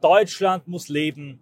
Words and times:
Deutschland 0.00 0.68
muss 0.68 0.88
leben, 0.88 1.40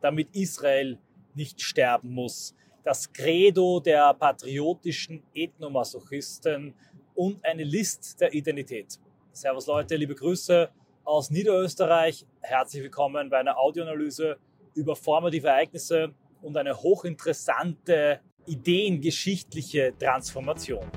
damit 0.00 0.34
Israel 0.34 0.98
nicht 1.34 1.62
sterben 1.62 2.10
muss. 2.12 2.52
Das 2.82 3.12
Credo 3.12 3.78
der 3.78 4.12
patriotischen 4.14 5.22
Ethnomasochisten 5.32 6.74
und 7.14 7.44
eine 7.44 7.62
List 7.62 8.20
der 8.20 8.34
Identität. 8.34 8.98
Servus 9.30 9.68
Leute, 9.68 9.94
liebe 9.94 10.16
Grüße 10.16 10.68
aus 11.04 11.30
Niederösterreich. 11.30 12.26
Herzlich 12.40 12.82
willkommen 12.82 13.30
bei 13.30 13.38
einer 13.38 13.56
Audioanalyse 13.56 14.36
über 14.74 14.96
formative 14.96 15.46
Ereignisse 15.46 16.12
und 16.42 16.56
eine 16.56 16.76
hochinteressante 16.76 18.20
ideengeschichtliche 18.46 19.94
Transformation. 19.96 20.90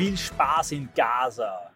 Viel 0.00 0.16
Spaß 0.16 0.72
in 0.72 0.88
Gaza. 0.94 1.70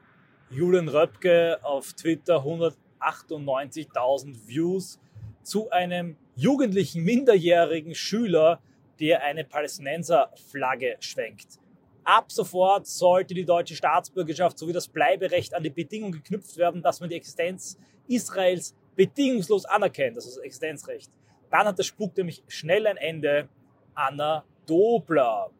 Julian 0.48 0.88
Röpke 0.88 1.58
auf 1.62 1.92
Twitter 1.92 2.38
198.000 2.38 4.46
Views 4.46 4.98
zu 5.42 5.70
einem 5.70 6.16
jugendlichen, 6.34 7.04
minderjährigen 7.04 7.94
Schüler, 7.94 8.62
der 8.98 9.22
eine 9.22 9.44
Palästinenserflagge 9.44 10.96
schwenkt. 11.00 11.60
Ab 12.02 12.32
sofort 12.32 12.86
sollte 12.86 13.34
die 13.34 13.44
deutsche 13.44 13.76
Staatsbürgerschaft 13.76 14.58
sowie 14.58 14.72
das 14.72 14.88
Bleiberecht 14.88 15.52
an 15.52 15.62
die 15.62 15.68
Bedingung 15.68 16.10
geknüpft 16.10 16.56
werden, 16.56 16.80
dass 16.80 17.00
man 17.00 17.10
die 17.10 17.16
Existenz 17.16 17.78
Israels 18.08 18.74
bedingungslos 18.96 19.66
anerkennt, 19.66 20.16
das 20.16 20.24
ist 20.24 20.38
das 20.38 20.44
Existenzrecht. 20.44 21.12
Dann 21.50 21.66
hat 21.66 21.76
der 21.76 21.82
Spuk 21.82 22.16
nämlich 22.16 22.42
schnell 22.48 22.86
ein 22.86 22.96
Ende. 22.96 23.50
Anna 23.94 24.46
Dobler. 24.64 25.50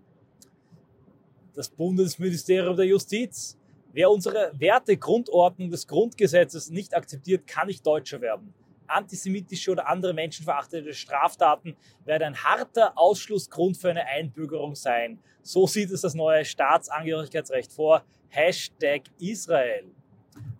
Das 1.55 1.69
Bundesministerium 1.69 2.77
der 2.77 2.86
Justiz. 2.86 3.56
Wer 3.92 4.10
unsere 4.10 4.52
Wertegrundordnung 4.58 5.70
des 5.70 5.86
Grundgesetzes 5.86 6.70
nicht 6.70 6.97
akzeptiert, 6.97 7.47
kann 7.47 7.69
nicht 7.69 7.86
Deutscher 7.86 8.20
werden 8.20 8.52
antisemitische 8.86 9.72
oder 9.72 9.88
andere 9.88 10.14
menschenverachtende 10.14 10.94
Straftaten 10.94 11.77
werden 12.05 12.25
ein 12.25 12.36
harter 12.36 12.97
Ausschlussgrund 12.97 13.77
für 13.77 13.91
eine 13.91 14.06
Einbürgerung 14.06 14.75
sein. 14.75 15.19
So 15.42 15.66
sieht 15.66 15.91
es 15.91 16.02
das 16.02 16.14
neue 16.14 16.44
Staatsangehörigkeitsrecht 16.44 17.72
vor. 17.72 18.05
Hashtag 18.28 19.02
Israel. 19.19 19.84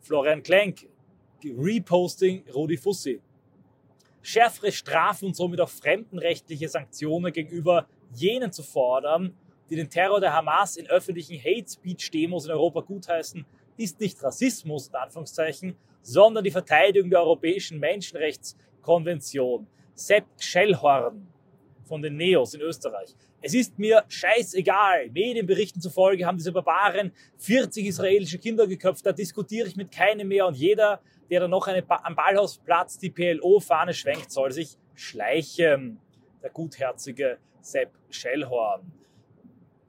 Florian 0.01 0.43
Klenk, 0.43 0.89
Reposting 1.45 2.45
Rudi 2.55 2.77
Fussi. 2.77 3.21
Schärfere 4.23 4.73
Strafen 4.73 5.27
und 5.27 5.37
somit 5.37 5.61
auch 5.61 5.69
fremdenrechtliche 5.69 6.69
Sanktionen 6.69 7.33
gegenüber 7.33 7.87
jenen 8.15 8.53
zu 8.53 8.63
fordern, 8.63 9.37
die 9.71 9.77
den 9.77 9.91
Terror 9.91 10.21
der 10.21 10.33
Hamas 10.33 10.77
in 10.77 10.87
öffentlichen 10.87 11.39
Hate 11.39 11.69
Speech 11.69 12.11
Demos 12.11 12.47
in 12.47 12.53
Europa 12.53 12.81
gutheißen, 12.81 13.45
ist 13.77 14.01
nicht 14.01 14.23
Rassismus, 14.23 14.89
in 14.89 14.95
Anführungszeichen, 14.95 15.77
sondern 16.03 16.45
die 16.45 16.51
Verteidigung 16.51 17.11
der 17.11 17.21
Europäischen 17.21 17.79
Menschenrechtskonvention. 17.81 19.67
Sepp 19.95 20.27
Schellhorn 20.39 21.27
von 21.85 22.03
den 22.03 22.17
Neos 22.17 22.55
in 22.55 22.61
Österreich. 22.61 23.15
Es 23.41 23.55
ist 23.55 23.79
mir 23.79 24.05
scheißegal. 24.09 25.11
Medienberichten 25.11 25.81
zufolge 25.81 26.27
haben 26.27 26.39
diese 26.39 26.53
Barbaren 26.53 27.13
40 27.39 27.87
israelische 27.87 28.39
Kinder 28.39 28.67
geköpft. 28.67 29.05
Da 29.05 29.13
diskutiere 29.13 29.69
ich 29.69 29.77
mit 29.77 29.91
keinem 29.91 30.29
mehr. 30.29 30.47
Und 30.47 30.57
jeder, 30.57 31.01
der 31.31 31.41
da 31.41 31.49
noch 31.49 31.67
ba 31.87 32.01
am 32.05 32.17
Ballhausplatz 32.17 32.99
die 32.99 33.11
PLO-Fahne 33.11 33.93
schwenkt, 33.93 34.31
soll 34.31 34.51
sich 34.53 34.79
schleichen. 34.95 36.01
Der 36.43 36.51
gutherzige 36.51 37.39
Sepp 37.61 37.91
Schellhorn. 38.11 39.04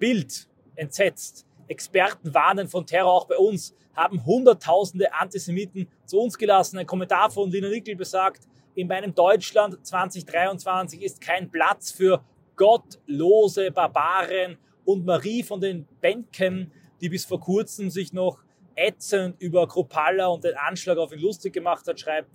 Bild 0.05 0.47
entsetzt. 0.75 1.47
Experten 1.67 2.31
warnen 2.31 2.67
von 2.67 2.85
Terror 2.85 3.11
auch 3.11 3.27
bei 3.27 3.37
uns, 3.37 3.73
haben 3.95 4.23
Hunderttausende 4.23 5.11
Antisemiten 5.11 5.88
zu 6.05 6.19
uns 6.19 6.38
gelassen. 6.38 6.77
Ein 6.77 6.85
Kommentar 6.85 7.31
von 7.31 7.49
Lina 7.49 7.69
Nickel 7.69 7.95
besagt, 7.95 8.44
in 8.75 8.88
meinem 8.88 9.15
Deutschland 9.15 9.83
2023 9.83 11.01
ist 11.01 11.21
kein 11.21 11.49
Platz 11.49 11.89
für 11.89 12.23
gottlose 12.55 13.71
Barbaren 13.71 14.59
und 14.83 15.07
Marie 15.07 15.41
von 15.41 15.59
den 15.59 15.88
Bänken, 16.01 16.71
die 17.01 17.09
bis 17.09 17.25
vor 17.25 17.39
kurzem 17.39 17.89
sich 17.89 18.13
noch 18.13 18.44
ätzend 18.75 19.41
über 19.41 19.67
Kropalla 19.67 20.27
und 20.27 20.44
den 20.44 20.53
Anschlag 20.55 20.99
auf 20.99 21.13
ihn 21.13 21.19
lustig 21.19 21.51
gemacht 21.51 21.88
hat, 21.88 21.99
schreibt, 21.99 22.29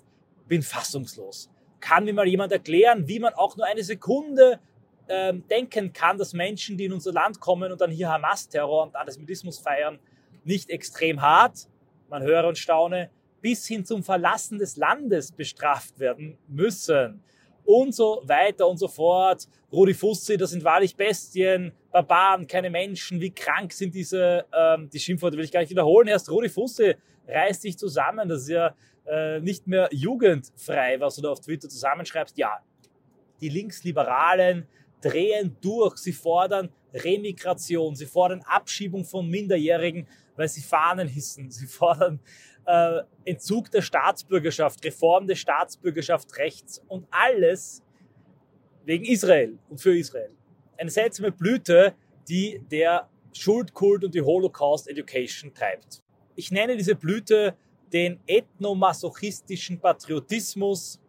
bin 0.48 0.62
fassungslos. 0.62 1.48
Kann 1.78 2.04
mir 2.04 2.14
mal 2.14 2.26
jemand 2.26 2.50
erklären, 2.50 3.06
wie 3.06 3.20
man 3.20 3.32
auch 3.34 3.56
nur 3.56 3.66
eine 3.66 3.84
Sekunde 3.84 4.58
ähm, 5.10 5.44
denken 5.48 5.92
kann, 5.92 6.16
dass 6.16 6.32
Menschen, 6.32 6.76
die 6.78 6.84
in 6.84 6.92
unser 6.92 7.12
Land 7.12 7.40
kommen 7.40 7.72
und 7.72 7.80
dann 7.80 7.90
hier 7.90 8.08
Hamas-Terror 8.08 8.84
und 8.84 8.96
Antisemitismus 8.96 9.58
feiern, 9.58 9.98
nicht 10.44 10.70
extrem 10.70 11.20
hart, 11.20 11.68
man 12.08 12.22
höre 12.22 12.46
und 12.46 12.56
staune, 12.56 13.10
bis 13.40 13.66
hin 13.66 13.84
zum 13.84 14.02
Verlassen 14.02 14.58
des 14.58 14.76
Landes 14.76 15.32
bestraft 15.32 15.98
werden 15.98 16.38
müssen. 16.48 17.22
Und 17.64 17.94
so 17.94 18.22
weiter 18.24 18.68
und 18.68 18.78
so 18.78 18.88
fort. 18.88 19.46
Rudi 19.72 19.94
Fussi, 19.94 20.36
das 20.36 20.50
sind 20.50 20.64
wahrlich 20.64 20.96
Bestien, 20.96 21.72
Barbaren, 21.92 22.46
keine 22.46 22.70
Menschen. 22.70 23.20
Wie 23.20 23.30
krank 23.30 23.72
sind 23.72 23.94
diese, 23.94 24.46
ähm, 24.52 24.88
die 24.90 24.98
Schimpfworte 24.98 25.36
will 25.36 25.44
ich 25.44 25.52
gar 25.52 25.60
nicht 25.60 25.70
wiederholen. 25.70 26.08
Erst 26.08 26.30
Rudi 26.30 26.48
Fussi 26.48 26.94
reißt 27.28 27.62
sich 27.62 27.78
zusammen. 27.78 28.28
Das 28.28 28.42
ist 28.42 28.48
ja 28.48 28.74
äh, 29.06 29.40
nicht 29.40 29.66
mehr 29.66 29.88
jugendfrei, 29.92 30.98
was 30.98 31.16
du 31.16 31.22
da 31.22 31.30
auf 31.30 31.40
Twitter 31.40 31.68
zusammenschreibst. 31.68 32.36
Ja, 32.38 32.60
die 33.40 33.48
Linksliberalen, 33.48 34.66
drehen 35.00 35.56
durch. 35.60 35.98
Sie 35.98 36.12
fordern 36.12 36.70
Remigration, 36.92 37.94
sie 37.94 38.06
fordern 38.06 38.42
Abschiebung 38.46 39.04
von 39.04 39.28
Minderjährigen, 39.28 40.06
weil 40.36 40.48
sie 40.48 40.62
Fahnen 40.62 41.08
hissen. 41.08 41.50
Sie 41.50 41.66
fordern 41.66 42.20
äh, 42.66 43.00
Entzug 43.24 43.70
der 43.70 43.82
Staatsbürgerschaft, 43.82 44.84
Reform 44.84 45.26
der 45.26 45.36
Staatsbürgerschaft 45.36 46.36
rechts 46.38 46.82
und 46.88 47.06
alles 47.10 47.82
wegen 48.84 49.04
Israel 49.04 49.58
und 49.68 49.80
für 49.80 49.96
Israel. 49.96 50.30
Eine 50.76 50.90
seltsame 50.90 51.32
Blüte, 51.32 51.94
die 52.28 52.60
der 52.70 53.08
Schuldkult 53.32 54.04
und 54.04 54.14
die 54.14 54.22
Holocaust 54.22 54.88
Education 54.88 55.52
treibt. 55.52 56.02
Ich 56.36 56.50
nenne 56.50 56.76
diese 56.76 56.94
Blüte 56.94 57.56
den 57.92 58.20
ethnomasochistischen 58.26 59.80
Patriotismus, 59.80 61.00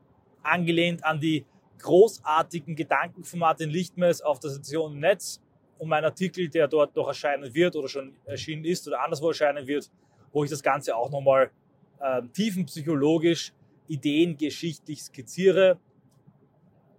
angelehnt 0.44 1.04
an 1.06 1.20
die 1.20 1.46
großartigen 1.82 2.76
Gedanken 2.76 3.24
von 3.24 3.40
Martin 3.40 3.70
Lichtmes 3.70 4.22
auf 4.22 4.40
der 4.40 4.50
Station 4.50 5.00
Netz 5.00 5.42
und 5.78 5.90
mein 5.90 6.06
Artikel, 6.06 6.50
der 6.50 6.68
dort 6.68 6.96
noch 6.96 7.08
erscheinen 7.08 7.54
wird 7.54 7.76
oder 7.76 7.88
schon 7.88 8.16
erschienen 8.26 8.66
ist 8.66 8.88
oder 8.88 9.04
anderswo 9.04 9.30
erscheinen 9.30 9.66
wird, 9.66 9.90
wo 10.32 10.44
ich 10.44 10.50
das 10.50 10.62
Ganze 10.62 10.96
auch 10.96 11.10
nochmal 11.10 11.52
äh, 12.00 12.22
tiefenpsychologisch, 12.34 13.54
ideengeschichtlich 13.88 15.04
skizziere. 15.04 15.80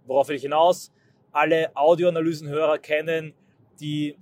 Worauf 0.05 0.27
will 0.27 0.35
ich 0.35 0.41
hinaus? 0.41 0.91
Alle 1.31 1.75
Audioanalysenhörer 1.75 2.77
kennen 2.77 3.33
die 3.79 4.17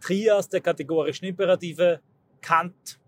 Trias 0.00 0.48
der 0.48 0.60
kategorischen 0.60 1.28
Imperative, 1.28 2.00
Kant, 2.40 2.98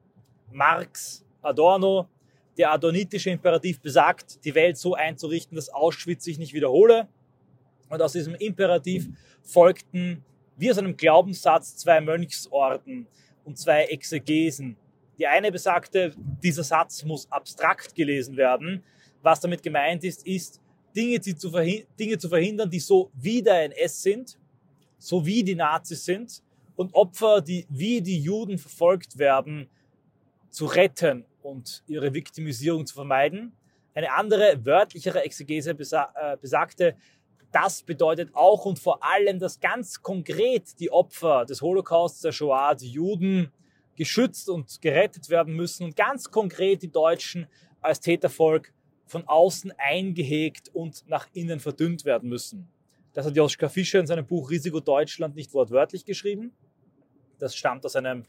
Marx, 0.50 1.26
Adorno, 1.42 2.08
der 2.56 2.72
adonitische 2.72 3.30
Imperativ 3.30 3.80
besagt, 3.80 4.44
die 4.44 4.54
Welt 4.54 4.76
so 4.76 4.94
einzurichten, 4.94 5.56
dass 5.56 5.68
Auschwitz 5.68 6.24
sich 6.24 6.38
nicht 6.38 6.54
wiederhole. 6.54 7.08
Und 7.88 8.02
aus 8.02 8.12
diesem 8.12 8.34
Imperativ 8.34 9.08
folgten 9.42 10.24
wie 10.56 10.70
aus 10.70 10.78
einem 10.78 10.96
Glaubenssatz 10.96 11.76
zwei 11.76 12.00
Mönchsorden 12.00 13.06
und 13.44 13.58
zwei 13.58 13.84
Exegesen. 13.84 14.76
Die 15.18 15.26
eine 15.26 15.52
besagte, 15.52 16.14
dieser 16.42 16.64
Satz 16.64 17.04
muss 17.04 17.30
abstrakt 17.30 17.94
gelesen 17.94 18.36
werden. 18.36 18.82
Was 19.22 19.40
damit 19.40 19.62
gemeint 19.62 20.04
ist, 20.04 20.26
ist, 20.26 20.60
Dinge, 20.94 21.20
zu 21.20 21.50
Dinge 21.98 22.18
zu 22.18 22.28
verhindern, 22.28 22.70
die 22.70 22.80
so 22.80 23.10
wie 23.14 23.42
der 23.42 23.64
NS 23.64 24.02
sind, 24.02 24.38
so 24.98 25.24
wie 25.24 25.44
die 25.44 25.54
Nazis 25.54 26.04
sind 26.04 26.42
und 26.74 26.94
Opfer, 26.94 27.42
die 27.42 27.66
wie 27.68 28.00
die 28.00 28.18
Juden 28.18 28.56
verfolgt 28.56 29.18
werden, 29.18 29.68
zu 30.50 30.64
retten 30.66 31.24
und 31.46 31.82
ihre 31.86 32.12
Viktimisierung 32.12 32.86
zu 32.86 32.94
vermeiden. 32.94 33.52
Eine 33.94 34.12
andere, 34.12 34.64
wörtlichere 34.64 35.22
Exegese 35.22 35.74
besa 35.74 36.12
äh, 36.14 36.36
besagte, 36.36 36.96
das 37.52 37.82
bedeutet 37.82 38.30
auch 38.34 38.66
und 38.66 38.78
vor 38.78 39.02
allem, 39.02 39.38
dass 39.38 39.60
ganz 39.60 40.02
konkret 40.02 40.78
die 40.78 40.90
Opfer 40.90 41.46
des 41.46 41.62
Holocausts, 41.62 42.20
der 42.20 42.32
Shoah, 42.32 42.74
die 42.74 42.90
Juden, 42.90 43.52
geschützt 43.94 44.50
und 44.50 44.82
gerettet 44.82 45.30
werden 45.30 45.54
müssen 45.54 45.84
und 45.84 45.96
ganz 45.96 46.30
konkret 46.30 46.82
die 46.82 46.90
Deutschen 46.90 47.46
als 47.80 48.00
Tätervolk 48.00 48.74
von 49.06 49.26
außen 49.26 49.72
eingehegt 49.78 50.68
und 50.74 51.08
nach 51.08 51.28
innen 51.32 51.60
verdünnt 51.60 52.04
werden 52.04 52.28
müssen. 52.28 52.68
Das 53.14 53.24
hat 53.24 53.36
Joschka 53.36 53.70
Fischer 53.70 54.00
in 54.00 54.06
seinem 54.06 54.26
Buch 54.26 54.50
Risiko 54.50 54.80
Deutschland 54.80 55.34
nicht 55.34 55.54
wortwörtlich 55.54 56.04
geschrieben. 56.04 56.52
Das 57.38 57.56
stammt 57.56 57.86
aus 57.86 57.96
einem 57.96 58.24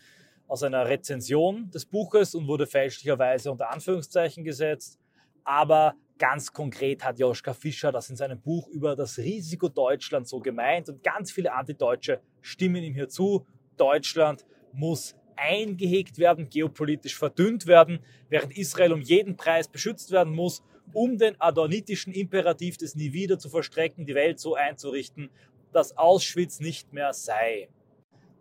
aus 0.47 0.63
einer 0.63 0.87
Rezension 0.87 1.69
des 1.71 1.85
Buches 1.85 2.35
und 2.35 2.47
wurde 2.47 2.65
fälschlicherweise 2.65 3.51
unter 3.51 3.71
Anführungszeichen 3.71 4.43
gesetzt. 4.43 4.99
Aber 5.43 5.95
Ganz 6.17 6.51
konkret 6.51 7.03
hat 7.03 7.19
Joschka 7.19 7.53
Fischer 7.53 7.91
das 7.91 8.09
in 8.09 8.15
seinem 8.15 8.41
Buch 8.41 8.67
über 8.69 8.95
das 8.95 9.19
Risiko 9.19 9.69
Deutschland 9.69 10.27
so 10.27 10.39
gemeint 10.39 10.89
und 10.89 11.03
ganz 11.03 11.31
viele 11.31 11.53
Antideutsche 11.53 12.21
stimmen 12.41 12.83
ihm 12.83 12.95
hier 12.95 13.07
zu. 13.07 13.45
Deutschland 13.77 14.45
muss 14.73 15.15
eingehegt 15.35 16.17
werden, 16.17 16.49
geopolitisch 16.49 17.15
verdünnt 17.15 17.67
werden, 17.67 17.99
während 18.29 18.57
Israel 18.57 18.93
um 18.93 19.01
jeden 19.01 19.37
Preis 19.37 19.67
beschützt 19.67 20.11
werden 20.11 20.33
muss, 20.33 20.63
um 20.91 21.19
den 21.19 21.39
adornitischen 21.39 22.13
Imperativ 22.13 22.77
des 22.77 22.95
Nie 22.95 23.13
wieder 23.13 23.37
zu 23.37 23.49
verstrecken, 23.49 24.07
die 24.07 24.15
Welt 24.15 24.39
so 24.39 24.55
einzurichten, 24.55 25.29
dass 25.71 25.97
Auschwitz 25.97 26.59
nicht 26.59 26.93
mehr 26.93 27.13
sei. 27.13 27.69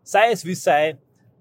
Sei 0.02 0.30
es 0.30 0.46
wie 0.46 0.54
sei, 0.54 0.96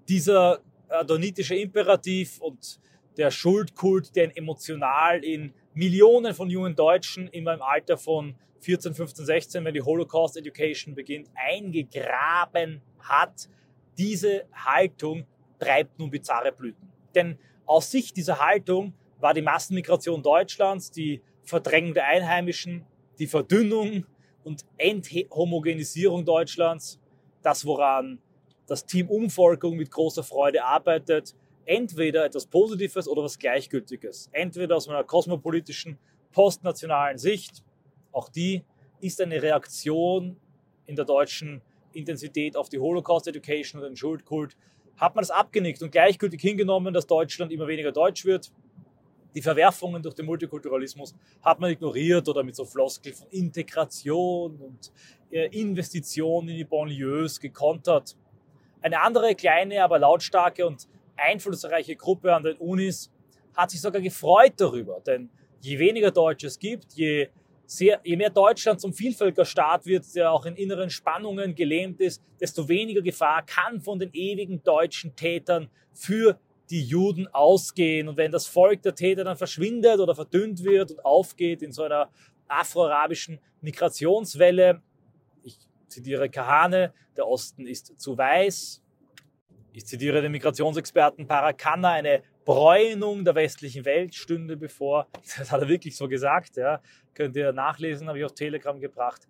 dieser 0.08 0.60
adonitische 0.88 1.56
Imperativ 1.56 2.40
und 2.40 2.80
der 3.16 3.30
Schuldkult, 3.30 4.14
der 4.14 4.36
emotional 4.36 5.24
in 5.24 5.52
Millionen 5.74 6.34
von 6.34 6.50
jungen 6.50 6.76
Deutschen 6.76 7.28
immer 7.28 7.54
im 7.54 7.62
Alter 7.62 7.96
von 7.98 8.34
14, 8.60 8.94
15, 8.94 9.26
16, 9.26 9.64
wenn 9.64 9.74
die 9.74 9.82
Holocaust 9.82 10.36
Education 10.36 10.94
beginnt, 10.94 11.28
eingegraben 11.34 12.82
hat. 12.98 13.48
Diese 13.98 14.44
Haltung 14.52 15.26
treibt 15.58 15.98
nun 15.98 16.10
bizarre 16.10 16.52
Blüten. 16.52 16.90
Denn 17.14 17.38
aus 17.64 17.90
Sicht 17.90 18.16
dieser 18.16 18.38
Haltung 18.38 18.94
war 19.18 19.34
die 19.34 19.42
Massenmigration 19.42 20.22
Deutschlands, 20.22 20.90
die 20.90 21.22
Verdrängung 21.42 21.94
der 21.94 22.06
Einheimischen, 22.06 22.84
die 23.18 23.26
Verdünnung 23.26 24.04
und 24.44 24.64
Enthomogenisierung 24.76 26.24
Deutschlands, 26.24 27.00
das, 27.42 27.64
woran 27.64 28.18
das 28.66 28.84
Team 28.84 29.08
Umvolkung 29.08 29.76
mit 29.76 29.90
großer 29.90 30.22
Freude 30.22 30.64
arbeitet, 30.64 31.34
entweder 31.64 32.24
etwas 32.24 32.46
Positives 32.46 33.08
oder 33.08 33.22
was 33.22 33.38
Gleichgültiges. 33.38 34.28
Entweder 34.32 34.76
aus 34.76 34.86
meiner 34.86 35.04
kosmopolitischen, 35.04 35.98
postnationalen 36.32 37.18
Sicht, 37.18 37.62
auch 38.12 38.28
die 38.28 38.64
ist 39.00 39.20
eine 39.20 39.42
Reaktion 39.42 40.36
in 40.86 40.96
der 40.96 41.04
deutschen 41.04 41.60
Intensität 41.92 42.56
auf 42.56 42.68
die 42.68 42.78
Holocaust 42.78 43.26
Education 43.28 43.80
und 43.80 43.88
den 43.88 43.96
Schuldkult, 43.96 44.56
hat 44.96 45.14
man 45.14 45.22
das 45.22 45.30
abgenickt 45.30 45.82
und 45.82 45.92
gleichgültig 45.92 46.40
hingenommen, 46.40 46.94
dass 46.94 47.06
Deutschland 47.06 47.52
immer 47.52 47.66
weniger 47.66 47.92
deutsch 47.92 48.24
wird. 48.24 48.50
Die 49.34 49.42
Verwerfungen 49.42 50.02
durch 50.02 50.14
den 50.14 50.24
Multikulturalismus 50.24 51.14
hat 51.42 51.60
man 51.60 51.70
ignoriert 51.70 52.26
oder 52.28 52.42
mit 52.42 52.56
so 52.56 52.64
Floskel 52.64 53.12
von 53.12 53.28
Integration 53.28 54.56
und 54.56 54.90
äh, 55.30 55.48
Investitionen 55.60 56.48
in 56.48 56.56
die 56.56 56.64
Banlieues 56.64 57.38
gekontert. 57.38 58.16
Eine 58.80 59.00
andere 59.00 59.34
kleine, 59.34 59.82
aber 59.82 59.98
lautstarke 59.98 60.66
und 60.66 60.88
einflussreiche 61.16 61.96
Gruppe 61.96 62.34
an 62.34 62.42
den 62.42 62.56
Unis 62.56 63.10
hat 63.54 63.70
sich 63.70 63.80
sogar 63.80 64.00
gefreut 64.00 64.54
darüber. 64.58 65.00
Denn 65.06 65.30
je 65.60 65.78
weniger 65.78 66.10
Deutsche 66.10 66.46
es 66.46 66.58
gibt, 66.58 66.92
je, 66.92 67.28
sehr, 67.66 68.00
je 68.04 68.16
mehr 68.16 68.30
Deutschland 68.30 68.80
zum 68.80 68.92
Vielvölkerstaat 68.92 69.86
wird, 69.86 70.14
der 70.14 70.30
auch 70.30 70.46
in 70.46 70.54
inneren 70.54 70.90
Spannungen 70.90 71.54
gelähmt 71.54 72.00
ist, 72.00 72.22
desto 72.40 72.68
weniger 72.68 73.02
Gefahr 73.02 73.44
kann 73.44 73.80
von 73.80 73.98
den 73.98 74.10
ewigen 74.12 74.62
deutschen 74.62 75.16
Tätern 75.16 75.68
für 75.92 76.38
die 76.70 76.82
Juden 76.82 77.26
ausgehen. 77.28 78.08
Und 78.08 78.16
wenn 78.16 78.32
das 78.32 78.46
Volk 78.46 78.82
der 78.82 78.94
Täter 78.94 79.24
dann 79.24 79.36
verschwindet 79.36 79.98
oder 79.98 80.14
verdünnt 80.14 80.62
wird 80.64 80.92
und 80.92 81.04
aufgeht 81.04 81.62
in 81.62 81.72
so 81.72 81.82
einer 81.82 82.10
afro-arabischen 82.48 83.40
Migrationswelle, 83.60 84.82
zitiere 85.96 86.28
Kahane, 86.28 86.92
der 87.16 87.26
Osten 87.26 87.66
ist 87.66 87.98
zu 87.98 88.18
weiß, 88.18 88.82
ich 89.72 89.86
zitiere 89.86 90.22
den 90.22 90.32
Migrationsexperten 90.32 91.26
Paracana, 91.26 91.92
eine 91.92 92.22
Bräunung 92.44 93.24
der 93.24 93.34
westlichen 93.34 93.84
Welt 93.84 94.14
stünde 94.14 94.56
bevor. 94.56 95.06
Das 95.38 95.50
hat 95.50 95.60
er 95.60 95.68
wirklich 95.68 95.96
so 95.96 96.08
gesagt, 96.08 96.56
ja. 96.56 96.80
Könnt 97.14 97.36
ihr 97.36 97.52
nachlesen, 97.52 98.08
habe 98.08 98.18
ich 98.18 98.24
auf 98.24 98.34
Telegram 98.34 98.78
gebracht. 98.78 99.28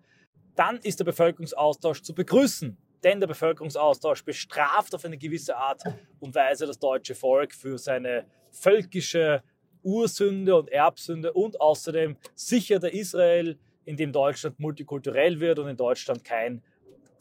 Dann 0.55 0.79
ist 0.79 0.99
der 1.01 1.05
Bevölkerungsaustausch 1.05 2.03
zu 2.03 2.15
begrüßen, 2.15 2.77
denn 3.03 3.21
der 3.21 3.27
Bevölkerungsaustausch 3.27 4.25
bestraft 4.25 4.95
auf 4.95 5.05
eine 5.05 5.19
gewisse 5.19 5.57
Art 5.57 5.83
und 6.21 6.35
Weise 6.35 6.67
das 6.67 6.79
deutsche 6.79 7.15
Volk 7.15 7.53
für 7.55 7.79
seine 7.79 8.27
völkische 8.51 9.43
Ursünde 9.83 10.57
und 10.57 10.69
Erbsünde 10.71 11.33
und 11.33 11.61
außerdem 11.61 12.17
sichert 12.35 12.85
er 12.85 12.93
Israel, 12.93 13.59
in 13.87 13.97
dem 13.97 14.13
Deutschland 14.13 14.61
multikulturell 14.61 15.41
wird 15.41 15.59
und 15.59 15.69
in 15.69 15.77
Deutschland 15.77 16.23
kein 16.25 16.63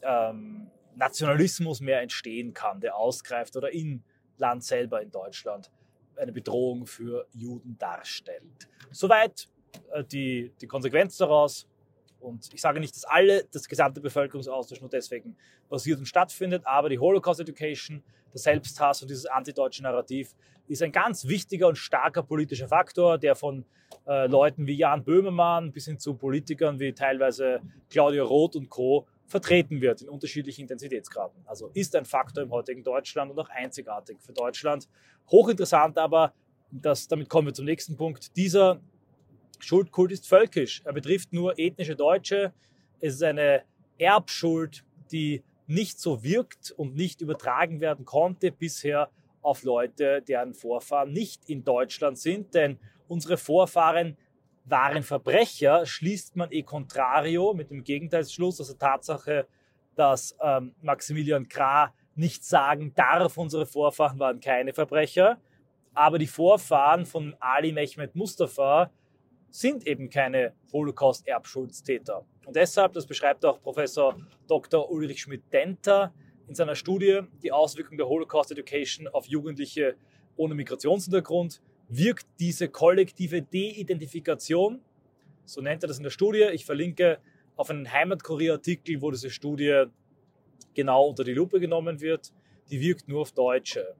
ähm, 0.02 0.70
Nationalismus 0.94 1.80
mehr 1.80 2.02
entstehen 2.02 2.52
kann, 2.52 2.80
der 2.80 2.96
ausgreift 2.96 3.56
oder 3.56 3.72
im 3.72 4.02
Land 4.36 4.64
selber 4.64 5.00
in 5.00 5.10
Deutschland 5.10 5.70
eine 6.16 6.32
Bedrohung 6.32 6.86
für 6.86 7.26
Juden 7.32 7.78
darstellt. 7.78 8.68
Soweit 8.90 9.48
äh, 9.92 10.04
die, 10.04 10.52
die 10.60 10.66
Konsequenz 10.66 11.16
daraus. 11.16 11.66
Und 12.18 12.52
ich 12.52 12.60
sage 12.60 12.80
nicht, 12.80 12.94
dass 12.96 13.04
alle, 13.04 13.44
das 13.52 13.68
gesamte 13.68 14.00
Bevölkerungsaustausch 14.00 14.80
nur 14.80 14.90
deswegen 14.90 15.36
passiert 15.68 15.98
und 15.98 16.06
stattfindet, 16.06 16.66
aber 16.66 16.88
die 16.88 16.98
Holocaust 16.98 17.40
Education, 17.40 18.02
der 18.32 18.40
Selbsthass 18.40 19.02
und 19.02 19.08
dieses 19.08 19.26
antideutsche 19.26 19.82
Narrativ 19.82 20.34
ist 20.68 20.82
ein 20.82 20.92
ganz 20.92 21.26
wichtiger 21.26 21.68
und 21.68 21.76
starker 21.76 22.22
politischer 22.22 22.68
Faktor, 22.68 23.18
der 23.18 23.34
von 23.34 23.64
äh, 24.06 24.26
Leuten 24.26 24.66
wie 24.66 24.74
Jan 24.74 25.04
Böhmermann 25.04 25.72
bis 25.72 25.86
hin 25.86 25.98
zu 25.98 26.14
Politikern 26.14 26.78
wie 26.80 26.92
teilweise 26.92 27.60
Claudia 27.90 28.22
Roth 28.22 28.56
und 28.56 28.68
Co 28.68 29.06
vertreten 29.26 29.80
wird 29.80 30.02
in 30.02 30.08
unterschiedlichen 30.08 30.62
Intensitätsgraden. 30.62 31.42
Also 31.46 31.70
ist 31.74 31.96
ein 31.96 32.04
Faktor 32.04 32.44
im 32.44 32.50
heutigen 32.50 32.82
Deutschland 32.82 33.30
und 33.30 33.38
auch 33.38 33.48
einzigartig 33.48 34.18
für 34.20 34.32
Deutschland. 34.32 34.88
Hochinteressant 35.30 35.98
aber, 35.98 36.32
das, 36.70 37.08
damit 37.08 37.28
kommen 37.28 37.48
wir 37.48 37.54
zum 37.54 37.64
nächsten 37.64 37.96
Punkt, 37.96 38.36
dieser 38.36 38.80
Schuldkult 39.58 40.12
ist 40.12 40.28
völkisch. 40.28 40.82
Er 40.84 40.92
betrifft 40.92 41.32
nur 41.32 41.58
ethnische 41.58 41.96
Deutsche. 41.96 42.52
Es 43.00 43.14
ist 43.14 43.22
eine 43.22 43.62
Erbschuld, 43.98 44.84
die 45.10 45.42
nicht 45.66 45.98
so 45.98 46.22
wirkt 46.22 46.70
und 46.70 46.94
nicht 46.94 47.20
übertragen 47.20 47.80
werden 47.80 48.04
konnte 48.04 48.52
bisher 48.52 49.10
auf 49.46 49.62
Leute, 49.62 50.22
deren 50.22 50.54
Vorfahren 50.54 51.12
nicht 51.12 51.48
in 51.48 51.64
Deutschland 51.64 52.18
sind. 52.18 52.54
Denn 52.54 52.78
unsere 53.08 53.36
Vorfahren 53.36 54.16
waren 54.64 55.04
Verbrecher, 55.04 55.86
schließt 55.86 56.34
man 56.36 56.50
e 56.50 56.62
contrario 56.62 57.54
mit 57.54 57.70
dem 57.70 57.84
Gegenteilsschluss, 57.84 58.58
also 58.58 58.74
Tatsache, 58.74 59.46
dass 59.94 60.36
ähm, 60.42 60.74
Maximilian 60.82 61.48
Krah 61.48 61.94
nicht 62.16 62.44
sagen 62.44 62.92
darf, 62.96 63.38
unsere 63.38 63.66
Vorfahren 63.66 64.18
waren 64.18 64.40
keine 64.40 64.72
Verbrecher, 64.72 65.38
aber 65.94 66.18
die 66.18 66.26
Vorfahren 66.26 67.06
von 67.06 67.36
Ali 67.38 67.72
Mehmet 67.72 68.16
Mustafa 68.16 68.90
sind 69.50 69.86
eben 69.86 70.10
keine 70.10 70.52
Holocaust-Erbschuldstäter. 70.72 72.26
Und 72.44 72.56
deshalb, 72.56 72.92
das 72.92 73.06
beschreibt 73.06 73.44
auch 73.44 73.62
Professor 73.62 74.16
Dr. 74.48 74.90
Ulrich 74.90 75.20
Schmidt-Denter 75.20 76.12
in 76.48 76.54
seiner 76.54 76.74
Studie, 76.74 77.20
die 77.42 77.52
Auswirkung 77.52 77.96
der 77.96 78.08
Holocaust 78.08 78.50
Education 78.52 79.08
auf 79.08 79.26
Jugendliche 79.26 79.96
ohne 80.36 80.54
Migrationshintergrund, 80.54 81.60
wirkt 81.88 82.26
diese 82.38 82.68
kollektive 82.68 83.42
De-Identifikation, 83.42 84.80
so 85.44 85.60
nennt 85.60 85.82
er 85.84 85.88
das 85.88 85.98
in 85.98 86.02
der 86.02 86.10
Studie. 86.10 86.48
Ich 86.52 86.64
verlinke 86.64 87.18
auf 87.56 87.70
einen 87.70 87.90
Heimatkurier-Artikel, 87.90 89.00
wo 89.00 89.10
diese 89.10 89.30
Studie 89.30 89.84
genau 90.74 91.08
unter 91.08 91.24
die 91.24 91.32
Lupe 91.32 91.60
genommen 91.60 92.00
wird. 92.00 92.32
Die 92.70 92.80
wirkt 92.80 93.08
nur 93.08 93.22
auf 93.22 93.32
Deutsche. 93.32 93.94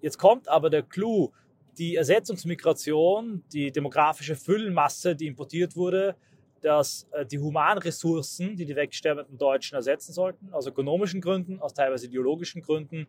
Jetzt 0.00 0.18
kommt 0.18 0.48
aber 0.48 0.70
der 0.70 0.82
Clou. 0.82 1.30
Die 1.78 1.96
Ersetzungsmigration, 1.96 3.44
die 3.52 3.72
demografische 3.72 4.36
Füllmasse, 4.36 5.16
die 5.16 5.26
importiert 5.26 5.74
wurde, 5.74 6.16
dass 6.62 7.08
äh, 7.12 7.26
die 7.26 7.38
Humanressourcen, 7.38 8.56
die 8.56 8.64
die 8.64 8.76
wegsterbenden 8.76 9.36
Deutschen 9.36 9.74
ersetzen 9.74 10.12
sollten, 10.12 10.52
aus 10.52 10.66
ökonomischen 10.66 11.20
Gründen, 11.20 11.60
aus 11.60 11.74
teilweise 11.74 12.06
ideologischen 12.06 12.62
Gründen, 12.62 13.06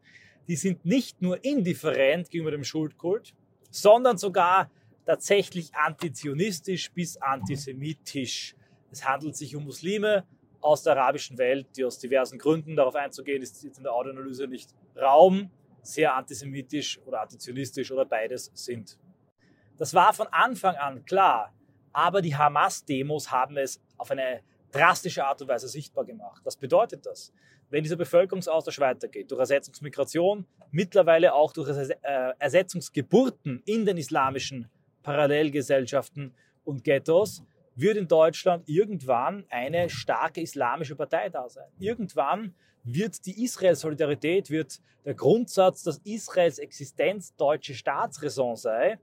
die 0.47 0.55
sind 0.55 0.85
nicht 0.85 1.21
nur 1.21 1.43
indifferent 1.43 2.29
gegenüber 2.29 2.51
dem 2.51 2.63
Schuldkult, 2.63 3.33
sondern 3.69 4.17
sogar 4.17 4.69
tatsächlich 5.05 5.73
antizionistisch 5.73 6.91
bis 6.91 7.17
antisemitisch. 7.17 8.55
Es 8.91 9.07
handelt 9.07 9.35
sich 9.35 9.55
um 9.55 9.63
Muslime 9.63 10.25
aus 10.61 10.83
der 10.83 10.93
arabischen 10.93 11.37
Welt, 11.37 11.67
die 11.75 11.83
aus 11.83 11.99
diversen 11.99 12.37
Gründen, 12.37 12.75
darauf 12.75 12.95
einzugehen, 12.95 13.41
ist 13.41 13.63
jetzt 13.63 13.77
in 13.77 13.83
der 13.83 13.93
Audioanalyse 13.93 14.47
nicht 14.47 14.73
Raum, 14.95 15.49
sehr 15.81 16.15
antisemitisch 16.15 16.99
oder 17.05 17.21
antizionistisch 17.21 17.91
oder 17.91 18.05
beides 18.05 18.51
sind. 18.53 18.97
Das 19.77 19.93
war 19.93 20.13
von 20.13 20.27
Anfang 20.27 20.75
an 20.75 21.03
klar, 21.03 21.53
aber 21.93 22.21
die 22.21 22.35
Hamas-Demos 22.35 23.31
haben 23.31 23.57
es 23.57 23.79
auf 23.97 24.11
eine 24.11 24.41
drastische 24.71 25.23
Art 25.25 25.41
und 25.41 25.47
Weise 25.47 25.67
sichtbar 25.67 26.03
gemacht. 26.03 26.41
Was 26.43 26.57
bedeutet 26.57 27.05
das? 27.05 27.31
Wenn 27.69 27.83
dieser 27.83 27.95
Bevölkerungsaustausch 27.95 28.79
weitergeht, 28.79 29.31
durch 29.31 29.39
Ersetzungsmigration, 29.39 30.45
mittlerweile 30.71 31.33
auch 31.33 31.53
durch 31.53 31.69
äh, 31.69 32.33
Ersetzungsgeburten 32.37 33.61
in 33.65 33.85
den 33.85 33.97
islamischen 33.97 34.69
Parallelgesellschaften 35.03 36.33
und 36.65 36.83
Ghettos, 36.83 37.43
wird 37.75 37.97
in 37.97 38.07
Deutschland 38.07 38.67
irgendwann 38.67 39.45
eine 39.49 39.89
starke 39.89 40.41
islamische 40.41 40.95
Partei 40.95 41.29
da 41.29 41.49
sein. 41.49 41.67
Irgendwann 41.79 42.53
wird 42.83 43.25
die 43.25 43.43
Israel-Solidarität, 43.43 44.49
wird 44.49 44.79
der 45.05 45.15
Grundsatz, 45.15 45.83
dass 45.83 45.99
Israels 46.03 46.59
Existenz 46.59 47.35
deutsche 47.35 47.73
Staatsräson 47.73 48.55
sei, 48.55 48.99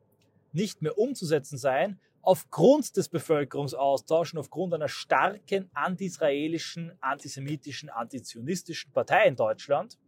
nicht 0.52 0.82
mehr 0.82 0.99
umzusetzen 0.99 1.59
sein, 1.59 1.99
aufgrund 2.23 2.97
des 2.97 3.09
Bevölkerungsaustauschs 3.09 4.35
und 4.35 4.39
aufgrund 4.39 4.75
einer 4.75 4.89
starken 4.89 5.71
anti-israelischen, 5.73 6.93
antisemitischen, 7.00 7.89
antizionistischen 7.89 8.93
Partei 8.93 9.27
in 9.27 9.37
Deutschland. 9.37 9.99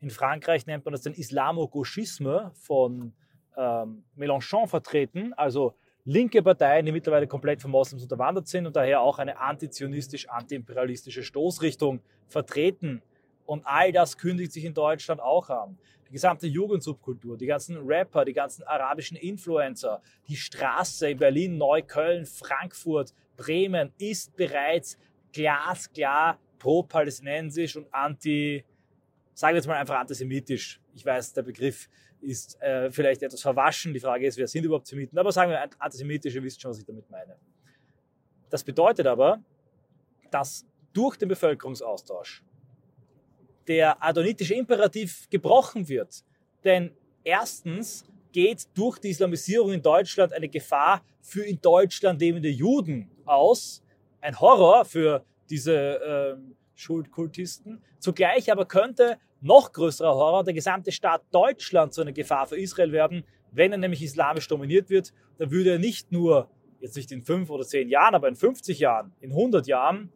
In 0.00 0.10
Frankreich 0.10 0.66
nennt 0.66 0.84
man 0.84 0.92
das 0.92 1.02
den 1.02 1.14
Islamo-Gauchisme 1.14 2.52
von 2.54 3.14
ähm, 3.56 4.04
Mélenchon 4.16 4.66
vertreten, 4.66 5.32
also 5.34 5.74
linke 6.04 6.42
Parteien, 6.42 6.84
die 6.84 6.92
mittlerweile 6.92 7.26
komplett 7.26 7.62
von 7.62 7.70
Moslems 7.70 8.02
unterwandert 8.02 8.46
sind 8.46 8.66
und 8.66 8.76
daher 8.76 9.00
auch 9.00 9.18
eine 9.18 9.38
antizionistisch, 9.38 10.28
antiimperialistische 10.28 11.22
Stoßrichtung 11.22 12.00
vertreten. 12.26 13.02
Und 13.46 13.62
all 13.66 13.92
das 13.92 14.18
kündigt 14.18 14.52
sich 14.52 14.64
in 14.64 14.74
Deutschland 14.74 15.20
auch 15.20 15.50
an 15.50 15.78
gesamte 16.14 16.46
Jugendsubkultur, 16.46 17.36
die 17.36 17.46
ganzen 17.46 17.76
Rapper, 17.76 18.24
die 18.24 18.32
ganzen 18.32 18.62
arabischen 18.62 19.16
Influencer, 19.16 20.00
die 20.28 20.36
Straße 20.36 21.10
in 21.10 21.18
Berlin, 21.18 21.58
Neukölln, 21.58 22.24
Frankfurt, 22.24 23.12
Bremen 23.36 23.92
ist 23.98 24.34
bereits 24.36 24.96
glasklar 25.32 26.38
pro-palästinensisch 26.60 27.76
und 27.76 27.92
anti, 27.92 28.64
sagen 29.34 29.54
wir 29.54 29.56
jetzt 29.56 29.66
mal 29.66 29.76
einfach 29.76 29.98
antisemitisch. 29.98 30.80
Ich 30.94 31.04
weiß, 31.04 31.32
der 31.32 31.42
Begriff 31.42 31.88
ist 32.20 32.62
äh, 32.62 32.92
vielleicht 32.92 33.22
etwas 33.24 33.42
verwaschen. 33.42 33.92
Die 33.92 34.00
Frage 34.00 34.26
ist, 34.26 34.38
wer 34.38 34.46
sind 34.46 34.64
überhaupt 34.64 34.86
Semiten? 34.86 35.18
Aber 35.18 35.32
sagen 35.32 35.50
wir 35.50 35.68
antisemitisch, 35.80 36.34
ihr 36.36 36.44
wisst 36.44 36.60
schon, 36.60 36.70
was 36.70 36.78
ich 36.78 36.86
damit 36.86 37.10
meine. 37.10 37.36
Das 38.50 38.62
bedeutet 38.62 39.08
aber, 39.08 39.42
dass 40.30 40.64
durch 40.92 41.16
den 41.16 41.28
Bevölkerungsaustausch 41.28 42.44
der 43.66 44.02
adonitische 44.02 44.54
Imperativ 44.54 45.28
gebrochen 45.30 45.88
wird. 45.88 46.24
Denn 46.62 46.92
erstens 47.22 48.04
geht 48.32 48.66
durch 48.74 48.98
die 48.98 49.10
Islamisierung 49.10 49.72
in 49.72 49.82
Deutschland 49.82 50.32
eine 50.32 50.48
Gefahr 50.48 51.02
für 51.20 51.44
in 51.44 51.60
Deutschland 51.60 52.20
lebende 52.20 52.48
Juden 52.48 53.10
aus. 53.24 53.82
Ein 54.20 54.38
Horror 54.40 54.84
für 54.84 55.24
diese 55.48 55.74
äh, 55.74 56.36
Schuldkultisten. 56.74 57.82
Zugleich 57.98 58.50
aber 58.50 58.66
könnte 58.66 59.18
noch 59.40 59.72
größerer 59.72 60.14
Horror 60.14 60.44
der 60.44 60.54
gesamte 60.54 60.90
Staat 60.90 61.22
Deutschland 61.30 61.92
zu 61.92 62.00
einer 62.00 62.12
Gefahr 62.12 62.46
für 62.46 62.58
Israel 62.58 62.92
werden, 62.92 63.24
wenn 63.52 63.72
er 63.72 63.78
nämlich 63.78 64.02
islamisch 64.02 64.48
dominiert 64.48 64.90
wird. 64.90 65.12
Dann 65.38 65.50
würde 65.50 65.72
er 65.72 65.78
nicht 65.78 66.10
nur, 66.10 66.48
jetzt 66.80 66.96
nicht 66.96 67.12
in 67.12 67.22
fünf 67.22 67.50
oder 67.50 67.64
zehn 67.64 67.88
Jahren, 67.88 68.14
aber 68.14 68.28
in 68.28 68.36
50 68.36 68.78
Jahren, 68.78 69.12
in 69.20 69.30
100 69.30 69.66
Jahren 69.66 70.12